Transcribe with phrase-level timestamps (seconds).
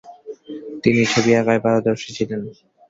[0.83, 2.41] তিনি ছবি আঁকায় পারদর্শী ছিলেন।